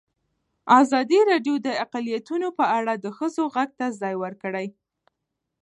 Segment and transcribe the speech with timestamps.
[0.81, 4.67] ازادي راډیو د اقلیتونه په اړه د ښځو غږ ته ځای ورکړی.